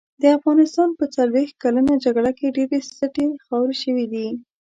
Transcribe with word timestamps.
د 0.21 0.23
افغانستان 0.37 0.89
په 0.99 1.05
څلوښت 1.15 1.55
کلنه 1.63 1.93
جګړه 2.03 2.31
کې 2.37 2.55
ډېرې 2.57 2.79
سټې 2.97 3.25
خاورې 3.45 3.75
شوې 3.83 4.05
دي. 4.13 4.27